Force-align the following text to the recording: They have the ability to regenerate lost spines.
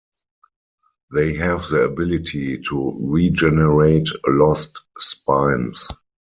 They 1.13 1.35
have 1.35 1.61
the 1.69 1.81
ability 1.83 2.57
to 2.69 2.97
regenerate 3.13 4.07
lost 4.27 4.81
spines. 4.97 5.89